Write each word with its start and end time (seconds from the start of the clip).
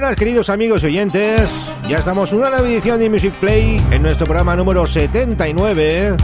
Buenas 0.00 0.14
queridos 0.14 0.48
amigos 0.48 0.84
oyentes, 0.84 1.50
ya 1.88 1.96
estamos 1.96 2.30
en 2.30 2.38
una 2.38 2.50
nueva 2.50 2.68
edición 2.68 3.00
de 3.00 3.10
Music 3.10 3.34
Play 3.40 3.82
en 3.90 4.00
nuestro 4.00 4.26
programa 4.26 4.54
número 4.54 4.86
79 4.86 6.16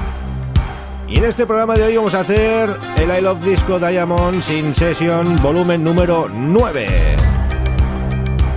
y 1.08 1.18
en 1.18 1.24
este 1.24 1.44
programa 1.44 1.74
de 1.74 1.82
hoy 1.82 1.96
vamos 1.96 2.14
a 2.14 2.20
hacer 2.20 2.70
el 2.96 3.10
I 3.10 3.20
Love 3.20 3.44
Disco 3.44 3.80
Diamonds 3.80 4.48
in 4.48 4.76
Session 4.76 5.34
volumen 5.42 5.82
número 5.82 6.28
9. 6.32 6.86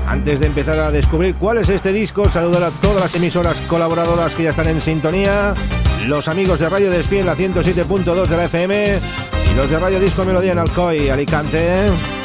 Antes 0.07 0.39
de 0.39 0.45
empezar 0.45 0.77
a 0.77 0.91
descubrir 0.91 1.33
cuál 1.33 1.57
es 1.57 1.69
este 1.69 1.91
disco, 1.91 2.29
saludar 2.29 2.65
a 2.65 2.69
todas 2.69 3.01
las 3.01 3.15
emisoras 3.15 3.57
colaboradoras 3.61 4.35
que 4.35 4.43
ya 4.43 4.51
están 4.51 4.67
en 4.67 4.79
sintonía, 4.81 5.55
los 6.05 6.27
amigos 6.27 6.59
de 6.59 6.69
Radio 6.69 6.91
Despie 6.91 7.21
en 7.21 7.25
la 7.25 7.35
107.2 7.35 8.27
de 8.27 8.37
la 8.37 8.45
FM 8.45 8.99
y 9.51 9.57
los 9.57 9.67
de 9.67 9.79
Radio 9.79 9.99
Disco 9.99 10.25
Melodía 10.25 10.51
en 10.51 10.59
Alcoy, 10.59 11.09
Alicante. 11.09 12.16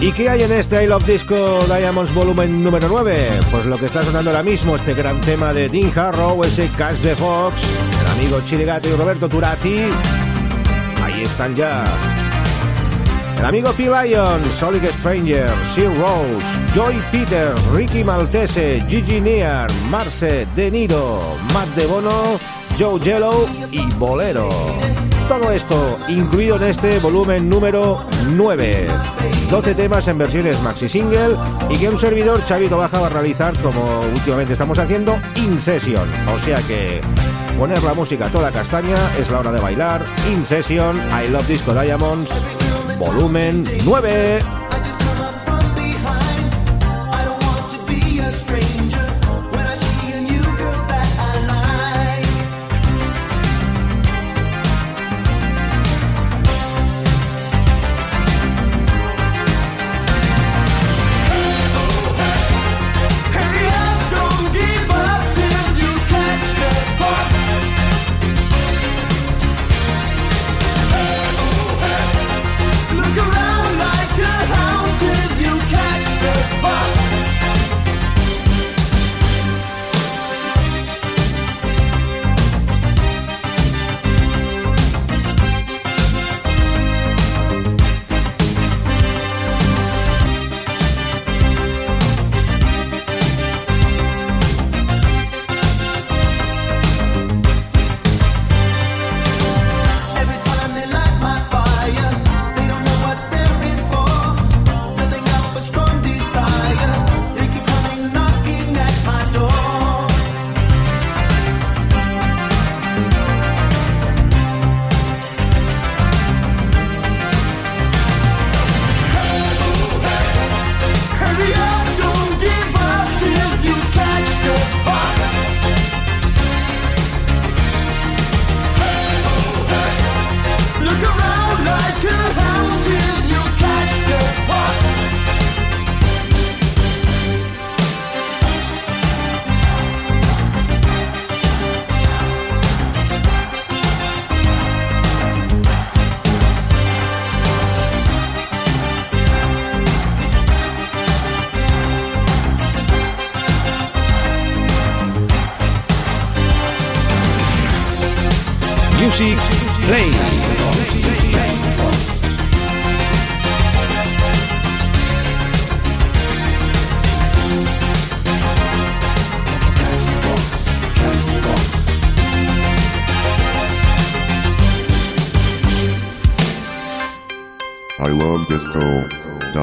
¿Y 0.00 0.12
qué 0.12 0.30
hay 0.30 0.42
en 0.42 0.52
este 0.52 0.84
I 0.84 0.86
Love 0.86 1.04
Disco 1.04 1.64
Diamonds 1.66 2.14
volumen 2.14 2.62
número 2.62 2.86
9? 2.88 3.30
Pues 3.50 3.66
lo 3.66 3.76
que 3.76 3.86
está 3.86 4.04
sonando 4.04 4.30
ahora 4.30 4.44
mismo, 4.44 4.76
este 4.76 4.94
gran 4.94 5.20
tema 5.22 5.52
de 5.52 5.68
Dean 5.68 5.90
Harrow, 5.96 6.44
ese 6.44 6.68
Cash 6.78 6.98
the 6.98 7.16
Fox, 7.16 7.54
el 8.00 8.06
amigo 8.06 8.40
Chirigato 8.46 8.88
y 8.88 8.92
Roberto 8.92 9.28
Turati. 9.28 9.86
Ahí 11.02 11.22
están 11.22 11.56
ya. 11.56 11.84
El 13.38 13.44
amigo 13.44 13.72
P. 13.72 13.84
Lion, 13.84 14.40
Solid 14.60 14.84
Stranger, 15.00 15.50
Sir 15.74 15.90
Rose, 15.98 16.44
Joy 16.74 16.94
Peter, 17.10 17.52
Ricky 17.74 18.04
Maltese, 18.04 18.80
Gigi 18.88 19.20
Near, 19.20 19.68
Marce, 19.90 20.46
De 20.54 20.70
Niro, 20.70 21.20
Matt 21.52 21.68
De 21.74 21.86
Bono, 21.86 22.38
Joe 22.78 23.00
Jello 23.00 23.46
y 23.72 23.84
Bolero. 23.94 24.48
Todo 25.28 25.52
esto 25.52 25.98
incluido 26.08 26.56
en 26.56 26.64
este 26.64 26.98
volumen 27.00 27.50
número 27.50 28.02
9. 28.30 28.88
12 29.50 29.74
temas 29.74 30.08
en 30.08 30.16
versiones 30.16 30.58
maxi 30.62 30.88
single 30.88 31.36
y 31.68 31.76
que 31.76 31.90
un 31.90 31.98
servidor 31.98 32.42
Chavito 32.46 32.78
Baja 32.78 32.98
va 32.98 33.08
a 33.08 33.10
realizar 33.10 33.54
como 33.58 34.00
últimamente 34.14 34.54
estamos 34.54 34.78
haciendo 34.78 35.18
in 35.36 35.60
session. 35.60 36.08
O 36.34 36.38
sea 36.38 36.56
que 36.62 37.02
poner 37.58 37.82
la 37.82 37.92
música 37.92 38.28
toda 38.28 38.50
castaña 38.50 38.96
es 39.18 39.30
la 39.30 39.40
hora 39.40 39.52
de 39.52 39.60
bailar. 39.60 40.02
In 40.32 40.46
session, 40.46 40.96
I 40.96 41.30
Love 41.30 41.46
Disco 41.46 41.74
Diamonds, 41.74 42.30
volumen 42.98 43.64
9. 43.84 44.38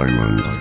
Diamonds. 0.07 0.54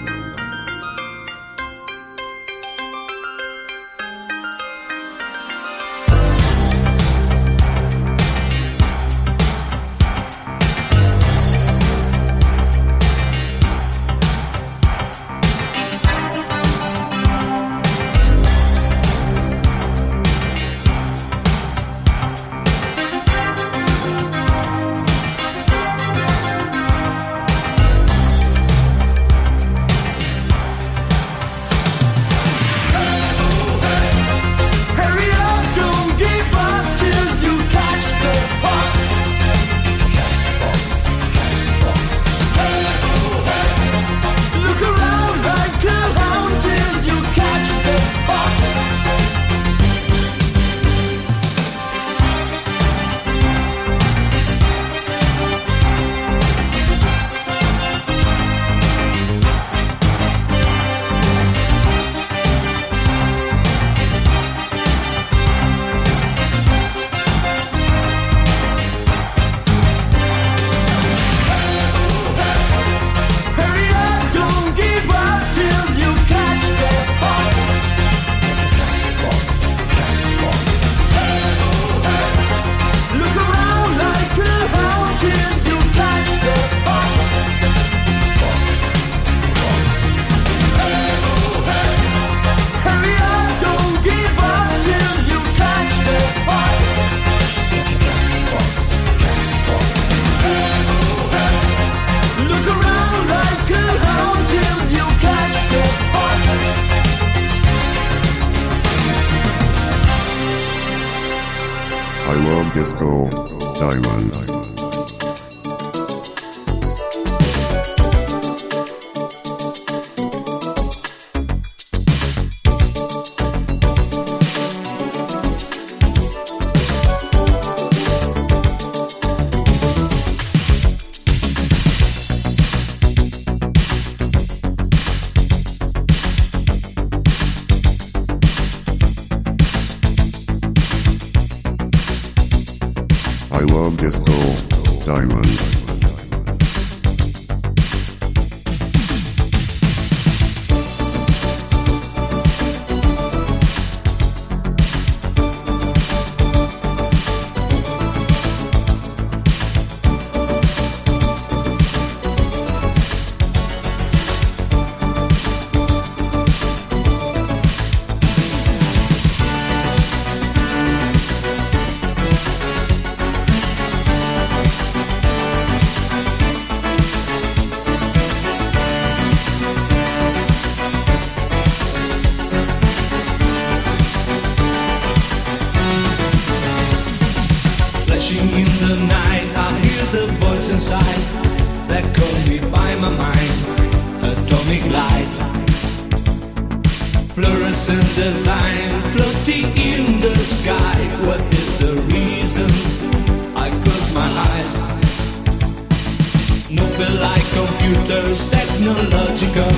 Computers, 208.04 208.50
technological 208.50 209.72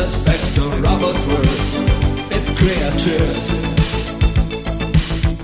aspects 0.00 0.56
of 0.56 0.72
robot 0.82 1.16
words, 1.28 1.76
it 2.30 2.46
creatures. 2.56 3.60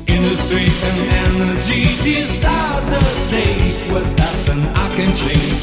Industry 0.07 0.67
and 0.89 1.01
energy, 1.29 1.85
these 2.03 2.45
are 2.45 2.81
the 2.91 3.01
days. 3.31 3.79
What 3.93 4.05
happened, 4.19 4.67
I 4.77 4.89
can 4.97 5.15
change. 5.15 5.63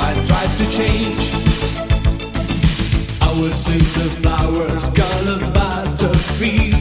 I 0.00 0.14
tried 0.28 0.52
to 0.58 0.66
change. 0.78 1.20
I 3.22 3.28
will 3.38 3.54
see 3.54 3.78
the 3.78 4.08
flowers, 4.20 4.90
color 4.90 5.38
butterfree. 5.54 6.74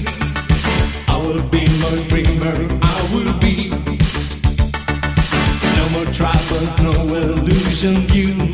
I 1.07 1.17
will 1.17 1.43
be 1.50 1.67
more 1.81 2.00
dreamer, 2.09 2.57
I 2.81 2.97
will 3.13 3.33
be. 3.39 3.69
No 5.77 5.89
more 5.89 6.11
troubles, 6.13 6.69
no 6.81 6.93
illusion. 7.15 8.07
I 8.07 8.46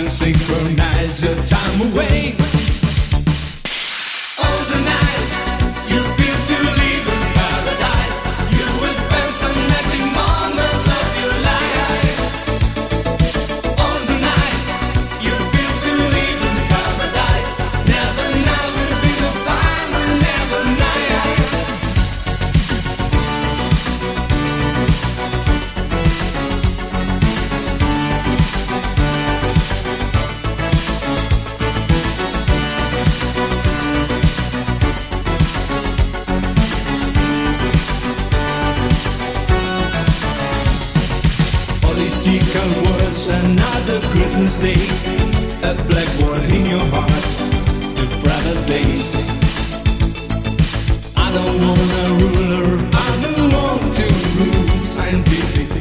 can 0.00 0.08
synchronize 0.08 1.22
your 1.22 1.36
time 1.44 1.92
away. 1.92 2.59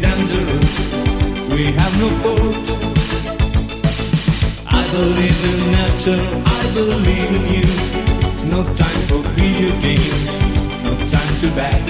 Dangerous, 0.02 0.74
we 1.54 1.66
have 1.80 1.94
no 2.00 2.10
fault. 2.24 2.68
I 4.68 4.82
believe 4.96 5.42
in 5.52 5.60
nature, 5.78 6.24
I 6.46 6.62
believe 6.74 7.32
in 7.40 7.46
you. 7.56 7.68
No 8.52 8.64
time 8.74 9.02
for 9.08 9.22
video 9.36 9.72
games, 9.82 10.28
no 10.84 10.92
time 11.14 11.34
to 11.42 11.48
back. 11.56 11.90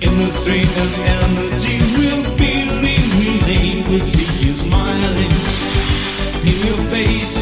Industry 0.00 0.60
and 0.60 0.94
energy 1.18 1.78
we'll 1.96 2.36
be 2.36 2.52
relayed. 2.80 3.88
We'll 3.88 4.00
see 4.00 4.46
you 4.46 4.54
smiling 4.54 5.32
in 6.48 6.58
your 6.66 6.80
face. 6.92 7.36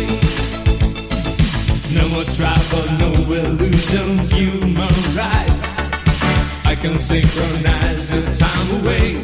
No 1.94 2.02
more 2.12 2.24
trouble, 2.36 2.86
no 3.00 3.10
illusion, 3.32 4.18
human 4.28 4.94
rights. 5.16 5.45
Can 6.82 6.94
synchronize 6.94 8.10
the 8.10 8.22
time 8.42 8.68
away. 8.80 9.16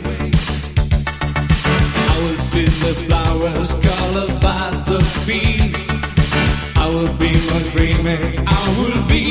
I 2.08 2.18
will 2.22 2.36
see 2.36 2.64
the 2.64 2.94
flowers 3.04 3.72
color 3.86 4.26
butterfree. 4.40 5.72
I 6.76 6.88
will 6.88 7.12
be 7.18 7.32
more 7.48 7.64
dreaming, 7.70 8.44
I 8.46 8.76
will 8.78 9.06
be. 9.06 9.21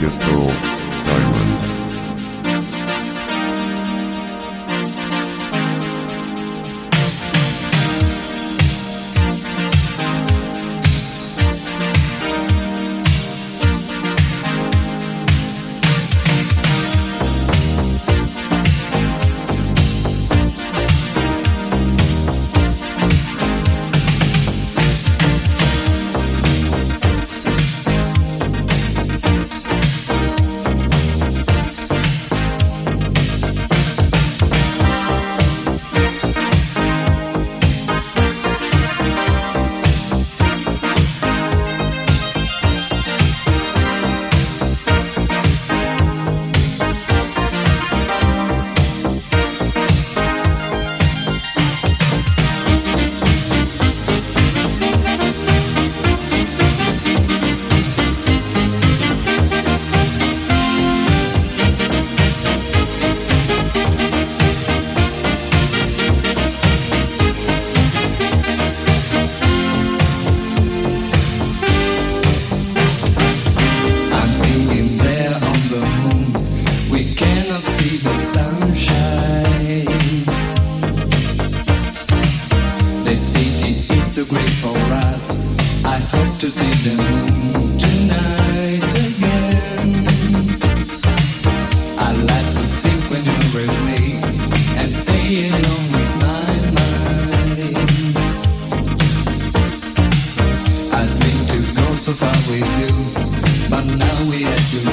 Disco 0.00 0.30
Diamonds. 0.30 0.79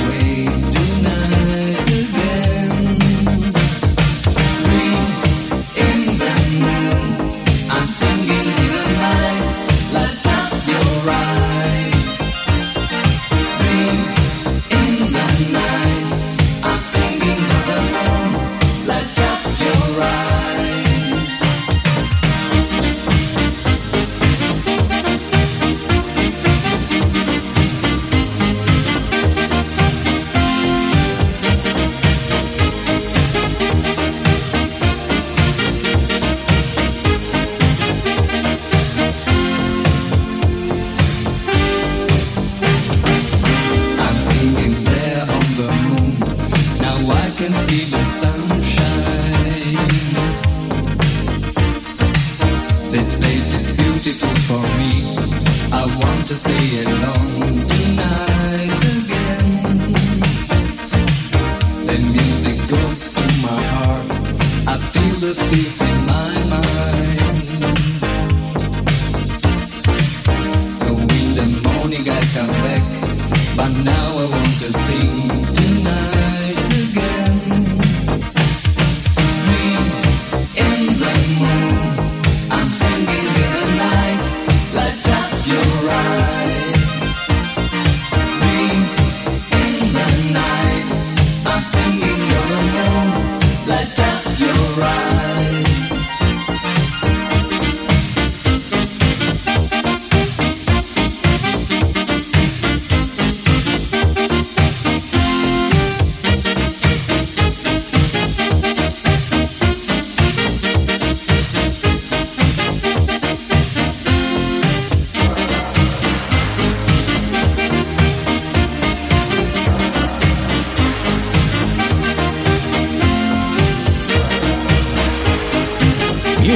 we 0.07 0.46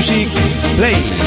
Music 0.02 0.32
Play. 0.78 1.21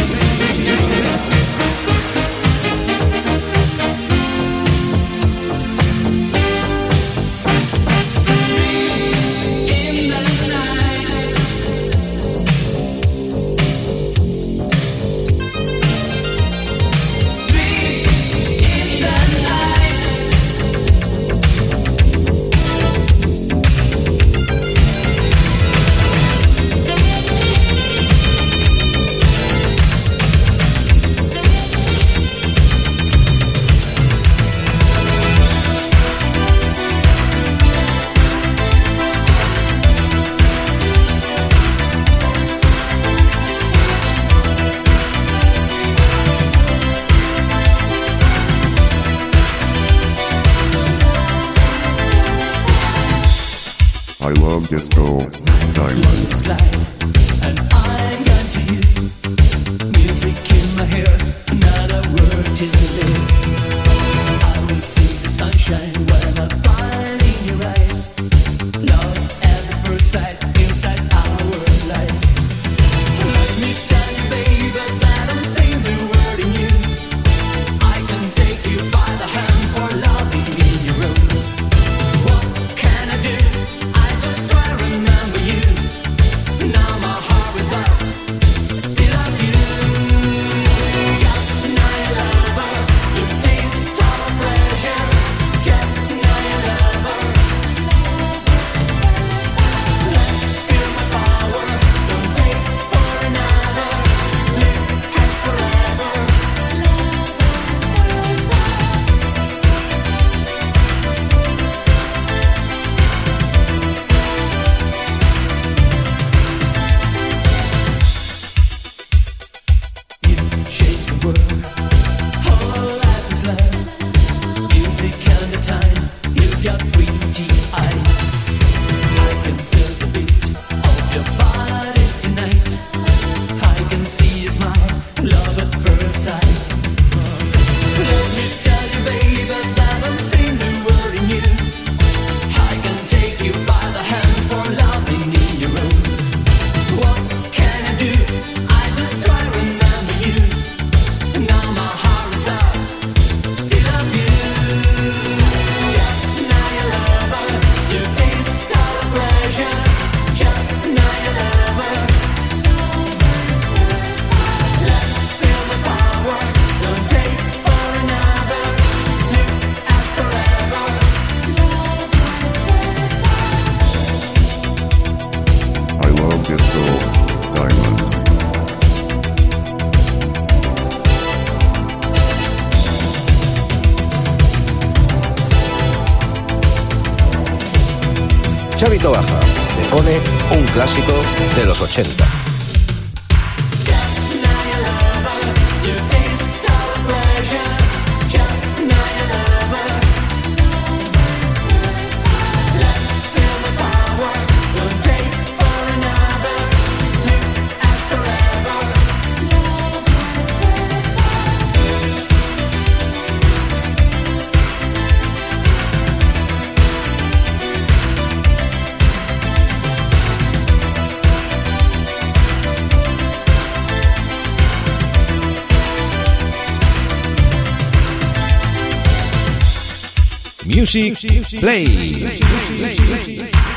Music 230.85 231.15
Play. 231.61 233.74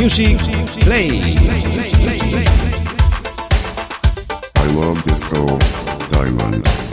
Music 0.00 0.38
Play. 0.80 1.20
I 4.56 4.66
love 4.72 5.02
disco 5.02 5.58
diamonds. 6.08 6.89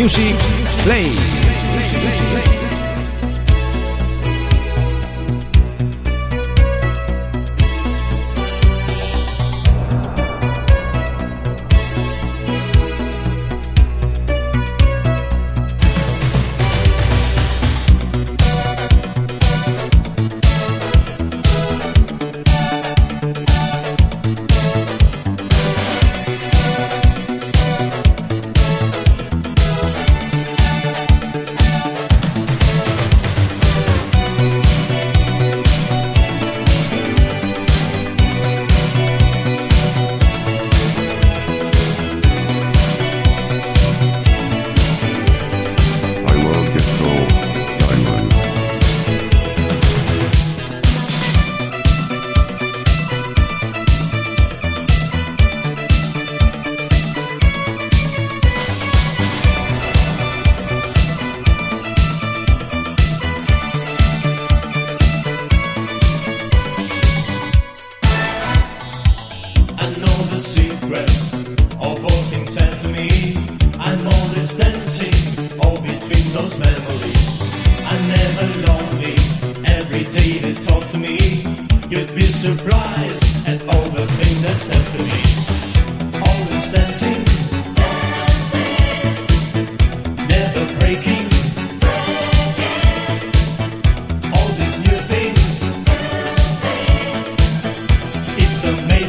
Music 0.00 0.34
Play. 0.82 1.29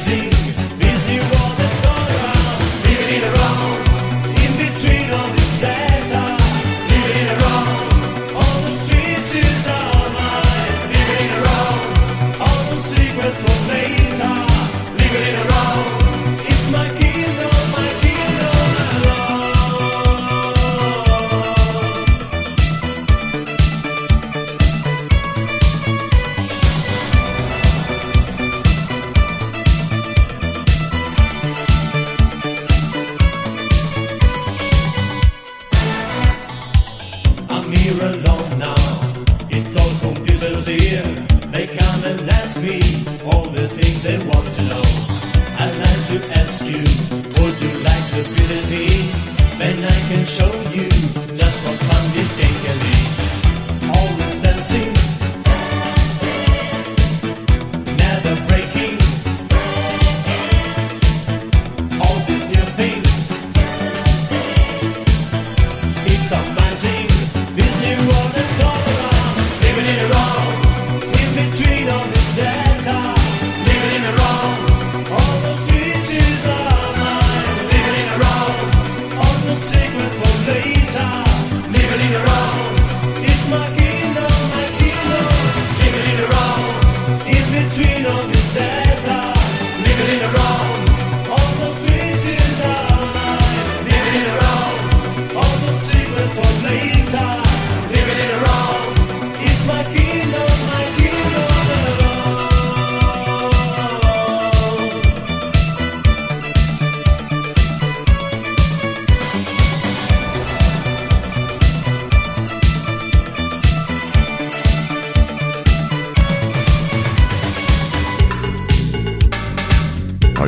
magazine. 0.10 0.41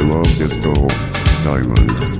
love 0.03 0.37
disco 0.37 0.73
diamonds. 1.43 2.19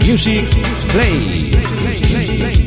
Music 0.00 0.48
play. 0.88 1.50
play, 1.50 2.00
play, 2.00 2.38
play 2.38 2.59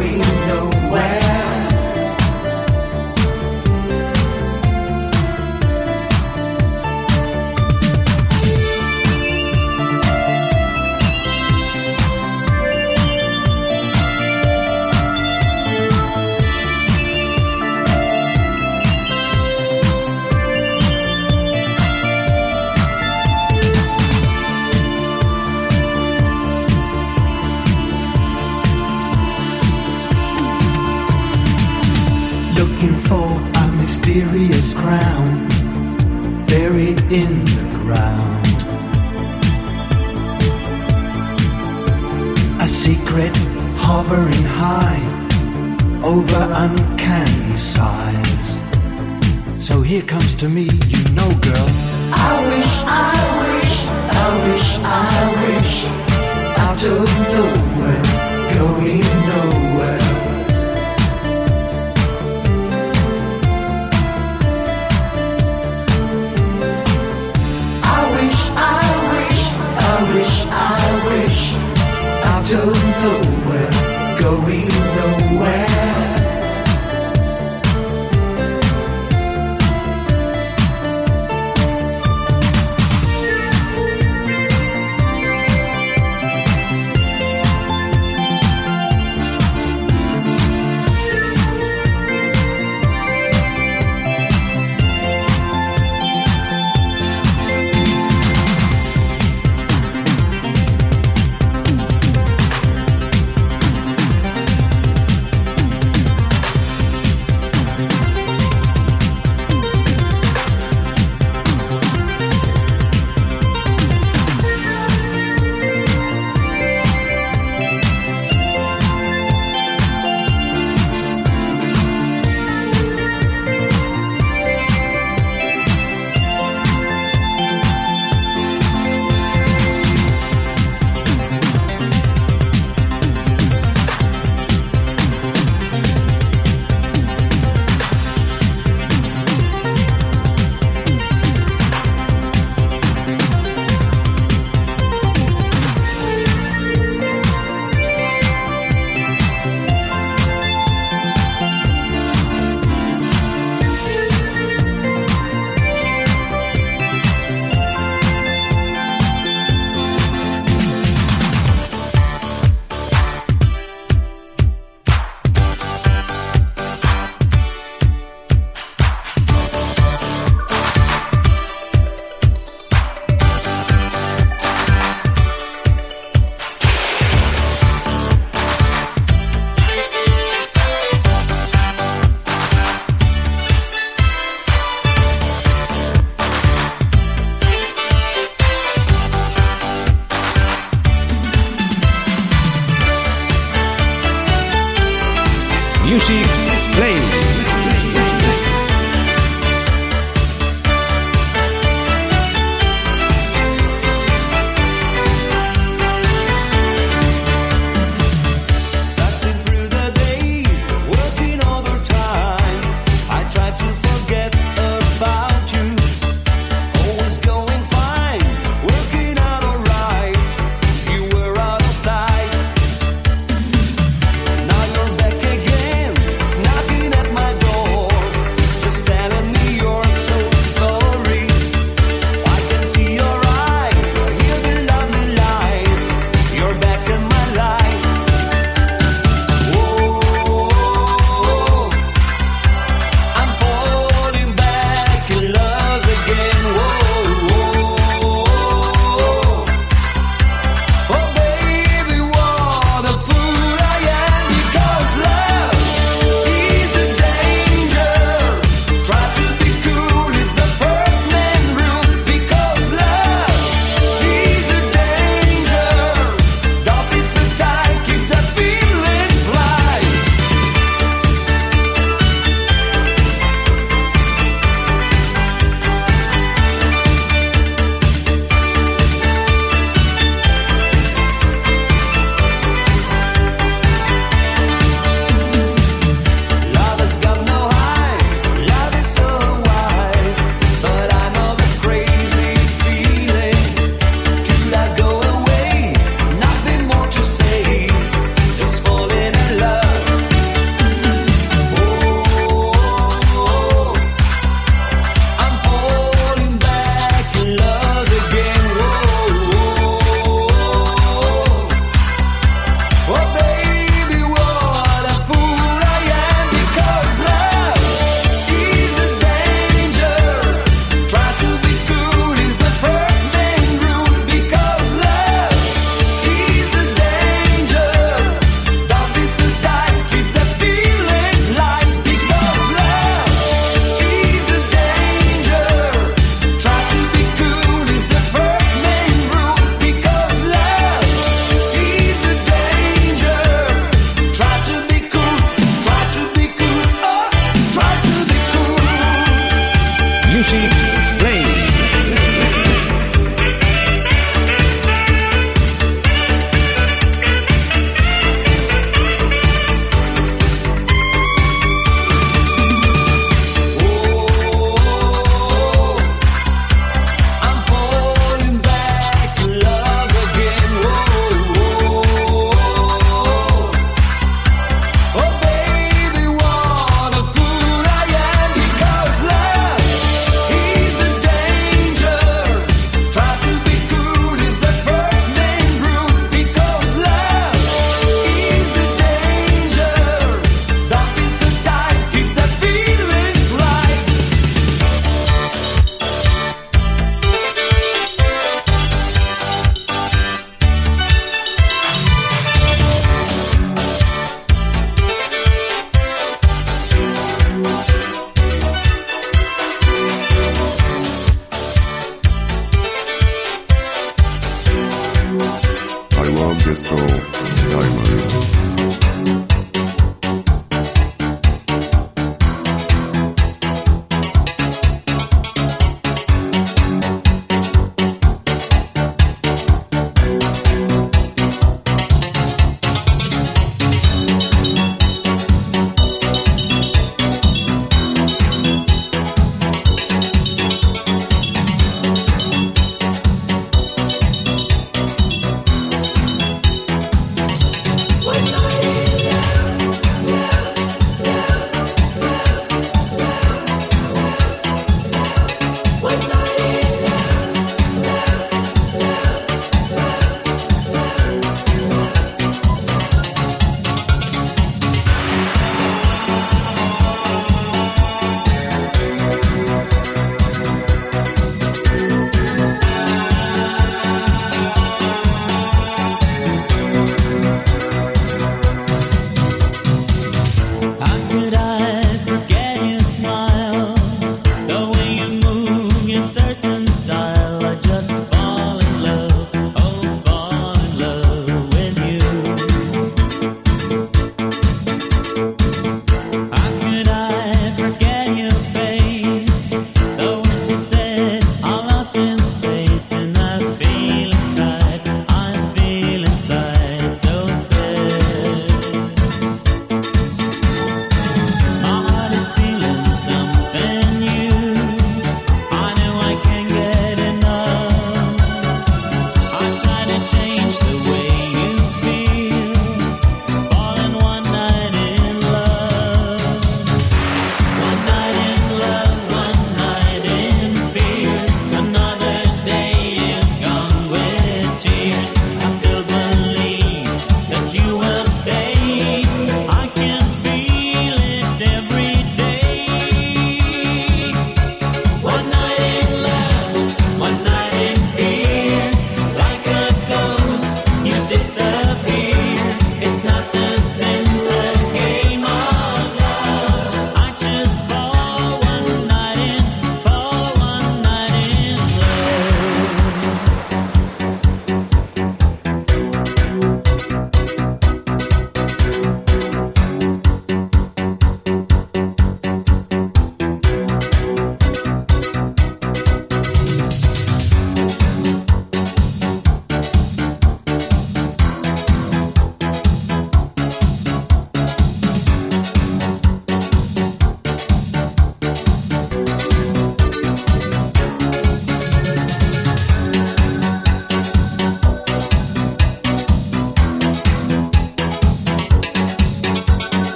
story, 0.00 0.16
no 0.16 0.59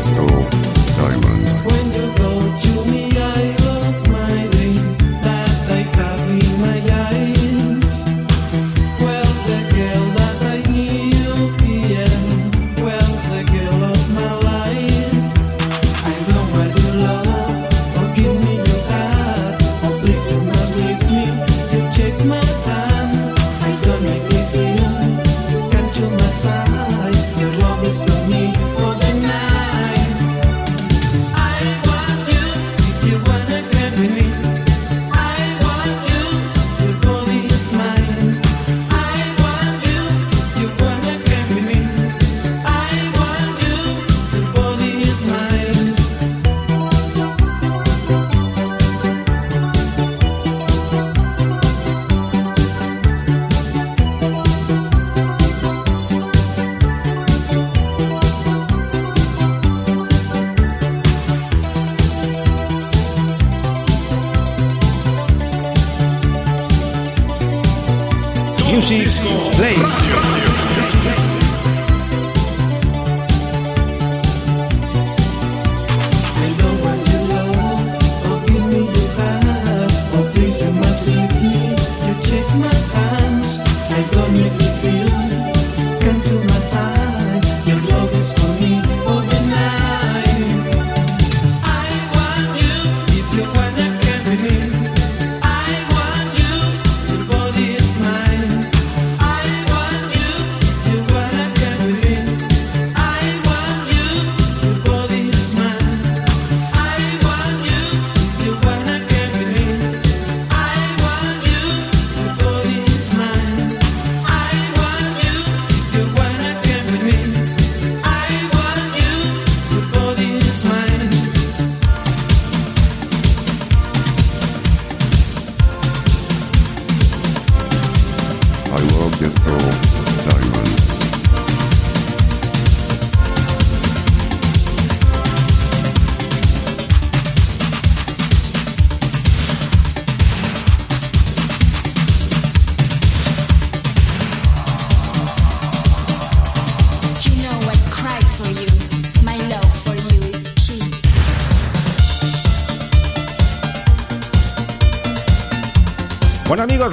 disco 0.00 0.26
diamonds. 0.96 2.09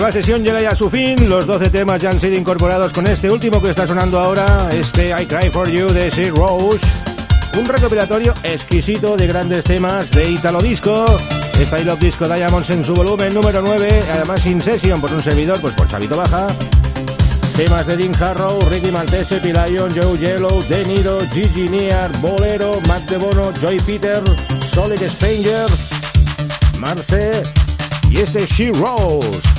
La 0.07 0.13
sesión 0.13 0.41
llega 0.41 0.61
ya 0.61 0.69
a 0.69 0.75
su 0.75 0.89
fin. 0.89 1.17
Los 1.27 1.45
12 1.45 1.69
temas 1.69 2.01
ya 2.01 2.09
han 2.09 2.17
sido 2.17 2.37
incorporados 2.37 2.93
con 2.93 3.05
este 3.07 3.29
último 3.29 3.61
que 3.61 3.71
está 3.71 3.85
sonando 3.85 4.17
ahora, 4.17 4.69
este 4.71 5.09
I 5.09 5.25
Cry 5.25 5.49
For 5.49 5.69
You 5.69 5.85
de 5.87 6.09
Sid 6.09 6.31
Rose. 6.33 6.79
Un 7.59 7.65
recopilatorio 7.65 8.33
exquisito 8.41 9.17
de 9.17 9.27
grandes 9.27 9.65
temas 9.65 10.09
de 10.11 10.31
Italo 10.31 10.59
Disco. 10.59 11.05
Style 11.59 11.89
of 11.89 11.99
Disco 11.99 12.25
Diamonds 12.25 12.69
en 12.69 12.85
su 12.85 12.93
volumen 12.93 13.33
número 13.33 13.61
9, 13.61 14.01
además 14.13 14.45
in 14.45 14.61
session 14.61 15.01
por 15.01 15.11
un 15.11 15.21
servidor, 15.21 15.59
pues 15.59 15.73
por 15.73 15.89
Chavito 15.89 16.15
Baja. 16.15 16.47
Temas 17.57 17.85
de 17.85 17.97
Dean 17.97 18.15
Harrow, 18.23 18.61
Ricky 18.71 18.91
Maltese, 18.91 19.41
Pilion, 19.41 19.93
Joe 19.93 20.17
Yellow, 20.17 20.63
De 20.69 20.85
Niro, 20.85 21.19
Gigi 21.33 21.67
Near, 21.67 22.09
Bolero, 22.21 22.79
Matt 22.87 23.09
De 23.09 23.17
Bono, 23.17 23.51
Joy 23.59 23.77
Peter, 23.85 24.23
Solid 24.73 25.01
Stranger, 25.05 25.67
Marce 26.79 27.43
y 28.09 28.21
este 28.21 28.45
She 28.45 28.71
Rose. 28.71 29.56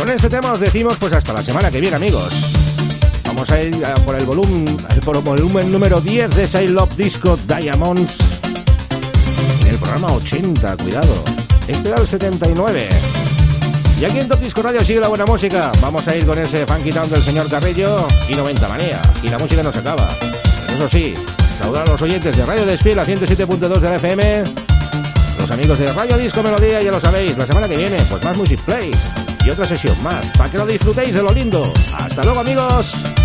Con 0.00 0.08
este 0.08 0.30
tema 0.30 0.52
os 0.52 0.58
decimos 0.58 0.96
pues 0.98 1.12
hasta 1.12 1.34
la 1.34 1.42
semana 1.42 1.70
que 1.70 1.78
viene 1.78 1.94
amigos. 1.94 2.32
Vamos 3.26 3.50
a 3.50 3.62
ir 3.62 3.76
por 4.06 4.16
el 4.16 4.24
volumen, 4.24 4.78
volumen 5.04 5.70
número 5.70 6.00
10 6.00 6.30
de 6.36 6.48
Say 6.48 6.68
Love 6.68 6.96
Disco 6.96 7.38
Diamonds. 7.46 8.16
En 9.60 9.66
el 9.68 9.76
programa 9.76 10.06
80, 10.14 10.78
cuidado. 10.78 11.22
Este 11.68 11.86
era 11.86 12.00
el 12.00 12.08
79. 12.08 12.88
Y 14.00 14.04
aquí 14.06 14.20
en 14.20 14.28
Top 14.28 14.40
Disco 14.40 14.62
Radio 14.62 14.80
sigue 14.80 15.00
la 15.00 15.08
buena 15.08 15.26
música. 15.26 15.70
Vamos 15.82 16.08
a 16.08 16.16
ir 16.16 16.24
con 16.24 16.38
ese 16.38 16.64
Funky 16.64 16.92
Town 16.92 17.10
del 17.10 17.20
señor 17.20 17.50
Carrillo 17.50 18.08
y 18.26 18.34
90 18.34 18.68
manía. 18.70 19.02
Y 19.22 19.28
la 19.28 19.38
música 19.38 19.62
no 19.62 19.70
se 19.70 19.80
acaba. 19.80 20.08
Eso 20.74 20.88
sí, 20.88 21.12
saludar 21.58 21.86
a 21.86 21.92
los 21.92 22.00
oyentes 22.00 22.34
de 22.38 22.46
Radio 22.46 22.64
Despiel 22.64 22.98
a 22.98 23.04
107.2 23.04 23.58
de 23.58 23.90
la 23.90 23.96
FM. 23.96 24.44
Los 25.40 25.50
amigos 25.50 25.78
de 25.78 25.92
Radio 25.92 26.16
Disco 26.16 26.42
Melodía, 26.42 26.80
ya 26.80 26.90
lo 26.90 27.00
sabéis. 27.00 27.36
La 27.36 27.46
semana 27.46 27.68
que 27.68 27.76
viene, 27.76 27.98
pues 28.08 28.24
más 28.24 28.34
Music 28.38 28.60
Play. 28.64 28.90
Y 29.44 29.50
otra 29.50 29.64
sesión 29.64 30.00
más. 30.02 30.26
Para 30.36 30.50
que 30.50 30.58
lo 30.58 30.66
disfrutéis 30.66 31.14
de 31.14 31.22
lo 31.22 31.32
lindo. 31.32 31.62
Hasta 31.94 32.22
luego, 32.22 32.40
amigos. 32.40 33.19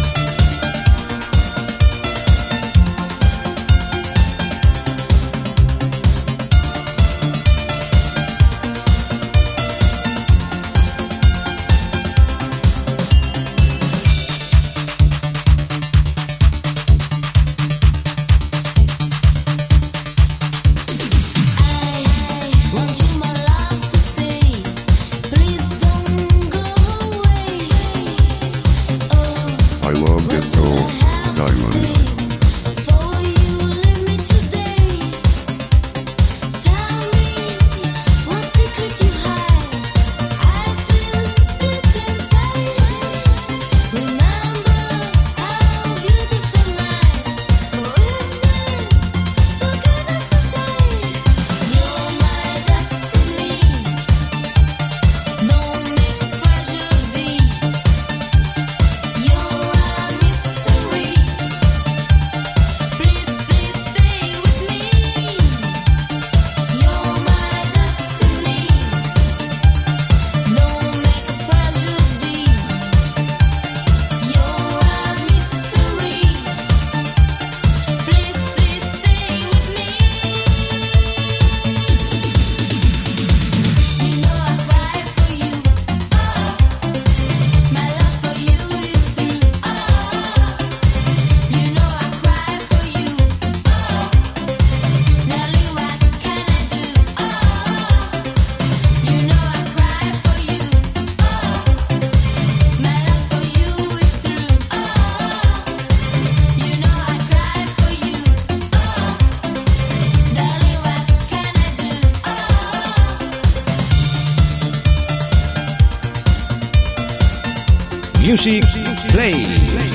Music 118.26 118.64
Play. 119.10 119.95